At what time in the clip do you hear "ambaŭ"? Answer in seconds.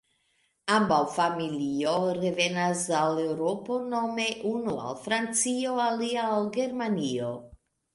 0.77-0.97